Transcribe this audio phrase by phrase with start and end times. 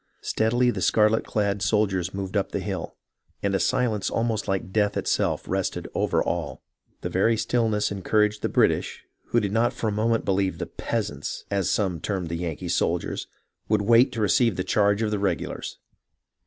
[0.23, 2.95] Steadily the scarlet clad soldiers moved up the hill,
[3.43, 6.63] and a silence almost like death itself rested over all.
[7.01, 11.45] The very stillness encouraged the British, who did not for a moment believe the" peasants,"
[11.51, 13.27] as some termed the Yankee soldiers,
[13.69, 15.77] would wait to receive the charge of the regulars.